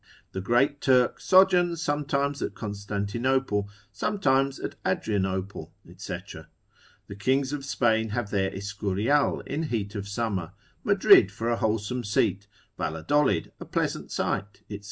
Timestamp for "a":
11.51-11.57, 13.59-13.65